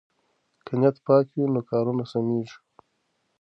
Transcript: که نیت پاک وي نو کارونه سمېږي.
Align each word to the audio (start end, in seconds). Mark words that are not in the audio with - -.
که 0.65 0.73
نیت 0.79 0.97
پاک 1.05 1.27
وي 1.35 1.45
نو 1.53 1.61
کارونه 1.69 2.03
سمېږي. 2.11 2.57